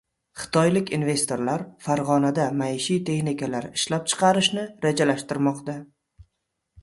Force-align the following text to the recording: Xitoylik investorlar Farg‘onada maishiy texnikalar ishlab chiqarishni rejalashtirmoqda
Xitoylik 0.43 0.87
investorlar 0.95 1.63
Farg‘onada 1.87 2.45
maishiy 2.61 2.99
texnikalar 3.09 3.67
ishlab 3.81 4.09
chiqarishni 4.13 4.63
rejalashtirmoqda 4.87 5.77